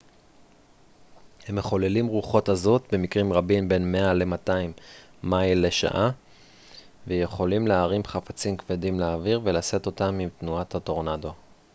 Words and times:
הם 1.47 1.55
מחוללים 1.55 2.07
רוחות 2.07 2.49
עזות 2.49 2.93
במקרים 2.93 3.33
רבים 3.33 3.69
בין 3.69 3.91
200 4.27 4.73
ל-100 4.73 4.81
מייל 5.23 5.65
בשעה 5.67 6.09
ויכולים 7.07 7.67
להרים 7.67 8.03
חפצים 8.03 8.57
כבדים 8.57 8.99
לאוויר 8.99 9.39
ולשאת 9.43 9.85
אותם 9.85 10.19
עם 10.19 10.29
תנועת 10.39 10.75
הטורנדו 10.75 11.31